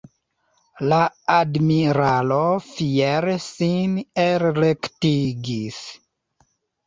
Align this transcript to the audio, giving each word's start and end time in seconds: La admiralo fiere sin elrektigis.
La 0.91 0.99
admiralo 1.33 2.39
fiere 2.69 3.35
sin 3.47 3.93
elrektigis. 4.23 5.79